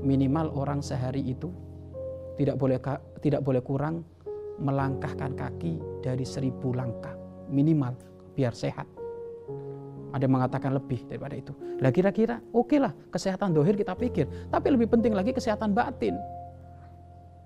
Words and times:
minimal 0.00 0.50
orang 0.54 0.80
sehari 0.80 1.22
itu 1.22 1.50
tidak 2.40 2.56
boleh 2.56 2.78
tidak 3.20 3.44
boleh 3.44 3.60
kurang 3.60 4.06
melangkahkan 4.60 5.36
kaki 5.36 5.80
dari 6.04 6.24
seribu 6.24 6.72
langkah 6.76 7.16
minimal 7.48 7.96
biar 8.36 8.54
sehat. 8.54 8.86
Ada 10.10 10.26
yang 10.26 10.34
mengatakan 10.42 10.74
lebih 10.74 11.06
daripada 11.06 11.38
itu. 11.38 11.54
Lah 11.78 11.94
kira-kira 11.94 12.42
oke 12.50 12.66
okay 12.66 12.78
lah 12.82 12.92
kesehatan 13.14 13.54
dohir 13.54 13.78
kita 13.78 13.94
pikir. 13.94 14.26
Tapi 14.50 14.66
lebih 14.74 14.90
penting 14.90 15.14
lagi 15.14 15.30
kesehatan 15.30 15.70
batin. 15.70 16.18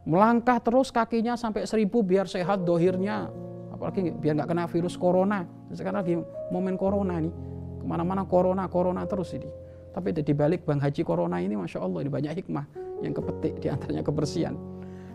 Melangkah 0.05 0.61
terus 0.61 0.93
kakinya 0.93 1.37
sampai 1.37 1.69
seribu 1.69 2.01
biar 2.01 2.29
sehat 2.29 2.65
dohirnya. 2.65 3.29
Apalagi 3.73 4.13
biar 4.17 4.41
nggak 4.41 4.49
kena 4.49 4.65
virus 4.69 4.97
corona. 4.97 5.45
Sekarang 5.73 6.01
lagi 6.05 6.17
momen 6.49 6.77
corona 6.81 7.21
nih. 7.21 7.33
Ke 7.81 7.85
mana-mana 7.85 8.25
corona, 8.25 8.65
corona 8.69 9.05
terus 9.05 9.33
ini. 9.37 9.49
Tapi 9.95 10.11
di 10.11 10.35
balik 10.35 10.67
Bang 10.67 10.83
Haji 10.83 11.07
Corona 11.07 11.39
ini 11.39 11.55
Masya 11.55 11.79
Allah 11.79 12.03
ini 12.03 12.11
banyak 12.11 12.33
hikmah 12.43 12.67
yang 13.07 13.15
kepetik 13.15 13.63
di 13.63 13.71
antaranya 13.71 14.03
kebersihan. 14.03 14.59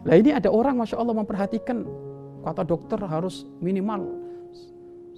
Lah 0.07 0.15
ini 0.15 0.31
ada 0.31 0.47
orang 0.47 0.79
Masya 0.79 0.95
Allah 0.95 1.15
memperhatikan 1.19 1.83
kata 2.39 2.63
dokter 2.63 2.95
harus 3.03 3.43
minimal 3.59 4.15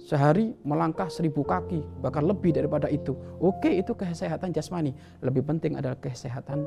sehari 0.02 0.50
melangkah 0.66 1.06
seribu 1.06 1.46
kaki 1.46 1.86
bahkan 2.02 2.26
lebih 2.26 2.50
daripada 2.50 2.90
itu. 2.90 3.14
Oke 3.38 3.70
itu 3.70 3.94
kesehatan 3.94 4.50
jasmani. 4.50 4.90
Lebih 5.22 5.46
penting 5.46 5.78
adalah 5.78 5.94
kesehatan 6.02 6.66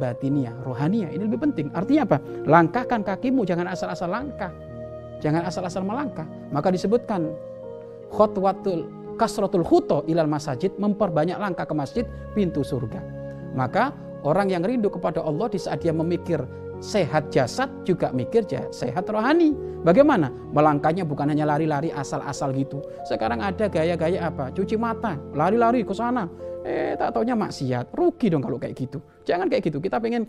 batinia, 0.00 0.56
rohania. 0.64 1.12
Ini 1.12 1.28
lebih 1.28 1.44
penting. 1.44 1.68
Artinya 1.76 2.08
apa? 2.08 2.18
Langkahkan 2.48 3.04
kakimu 3.04 3.44
jangan 3.44 3.68
asal-asal 3.68 4.08
langkah. 4.08 4.48
Jangan 5.20 5.44
asal-asal 5.44 5.84
melangkah. 5.84 6.24
Maka 6.48 6.72
disebutkan 6.72 7.28
khotwatul 8.08 8.88
kasratul 9.20 9.60
khuto 9.60 10.08
ilal 10.08 10.24
masajid 10.24 10.72
memperbanyak 10.80 11.36
langkah 11.36 11.68
ke 11.68 11.74
masjid 11.76 12.04
pintu 12.32 12.64
surga. 12.64 13.04
Maka 13.52 13.92
orang 14.24 14.48
yang 14.48 14.64
rindu 14.64 14.88
kepada 14.88 15.20
Allah 15.20 15.52
di 15.52 15.60
saat 15.60 15.84
dia 15.84 15.92
memikir 15.92 16.40
sehat 16.80 17.28
jasad 17.28 17.68
juga 17.84 18.08
mikir 18.16 18.48
sehat 18.72 19.04
rohani. 19.12 19.52
Bagaimana? 19.84 20.32
Melangkahnya 20.56 21.04
bukan 21.04 21.28
hanya 21.28 21.44
lari-lari 21.44 21.92
asal-asal 21.92 22.56
gitu. 22.56 22.80
Sekarang 23.04 23.44
ada 23.44 23.68
gaya-gaya 23.68 24.32
apa? 24.32 24.48
Cuci 24.52 24.80
mata, 24.80 25.20
lari-lari 25.36 25.84
ke 25.84 25.92
sana. 25.92 26.24
Eh, 26.64 26.96
tak 26.96 27.16
taunya 27.16 27.36
maksiat. 27.36 27.92
Rugi 27.92 28.28
dong 28.28 28.44
kalau 28.44 28.60
kayak 28.60 28.76
gitu. 28.76 29.00
Jangan 29.24 29.48
kayak 29.48 29.72
gitu. 29.72 29.80
Kita 29.80 29.96
pengen 30.00 30.28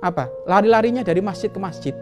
apa? 0.00 0.28
Lari-larinya 0.48 1.04
dari 1.04 1.20
masjid 1.20 1.52
ke 1.52 1.60
masjid. 1.60 1.92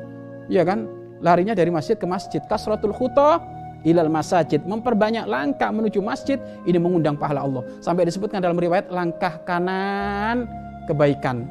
Iya 0.46 0.62
kan? 0.62 0.86
Larinya 1.22 1.54
dari 1.54 1.70
masjid 1.70 1.98
ke 1.98 2.06
masjid. 2.06 2.42
Kasratul 2.46 2.94
khutoh 2.94 3.42
ilal 3.82 4.10
masajid. 4.10 4.62
Memperbanyak 4.64 5.26
langkah 5.26 5.70
menuju 5.70 5.98
masjid 6.00 6.38
ini 6.66 6.78
mengundang 6.78 7.18
pahala 7.18 7.44
Allah. 7.44 7.62
Sampai 7.82 8.06
disebutkan 8.06 8.42
dalam 8.42 8.58
riwayat 8.58 8.88
langkah 8.90 9.42
kanan 9.42 10.46
kebaikan. 10.86 11.46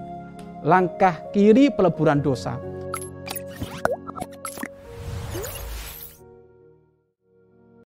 Langkah 0.61 1.17
kiri 1.33 1.73
peleburan 1.73 2.21
dosa 2.21 2.70